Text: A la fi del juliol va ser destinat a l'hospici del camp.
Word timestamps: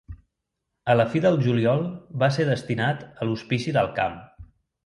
A 0.93 0.95
la 0.95 1.05
fi 1.11 1.19
del 1.25 1.37
juliol 1.47 1.85
va 2.25 2.31
ser 2.39 2.47
destinat 2.49 3.07
a 3.11 3.29
l'hospici 3.29 3.75
del 3.79 3.93
camp. 4.01 4.19